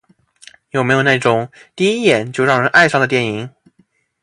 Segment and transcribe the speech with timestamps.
[0.71, 3.47] 有没有那种第一眼就让人爱上的电影？